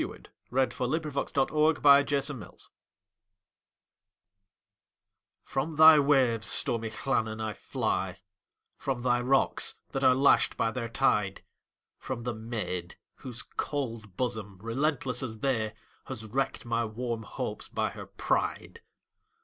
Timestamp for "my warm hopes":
16.65-17.69